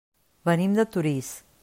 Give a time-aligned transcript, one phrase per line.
[0.49, 1.33] Venim de Torís.